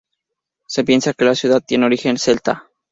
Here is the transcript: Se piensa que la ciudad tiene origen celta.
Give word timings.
Se 0.67 0.83
piensa 0.83 1.13
que 1.13 1.25
la 1.25 1.35
ciudad 1.35 1.61
tiene 1.63 1.85
origen 1.85 2.17
celta. 2.17 2.67